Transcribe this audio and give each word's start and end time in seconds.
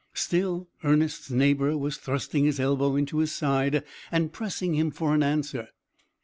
Still, 0.15 0.67
Ernest's 0.83 1.29
neighbour 1.29 1.77
was 1.77 1.97
thrusting 1.97 2.45
his 2.45 2.59
elbow 2.59 2.95
into 2.95 3.19
his 3.19 3.31
side, 3.31 3.83
and 4.11 4.33
pressing 4.33 4.73
him 4.73 4.89
for 4.89 5.13
an 5.13 5.21
answer. 5.21 5.67